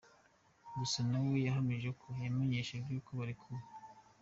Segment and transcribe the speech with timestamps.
[0.79, 3.61] Gusa nawe yahamije ko yamenyeshejwe ko barekuwe.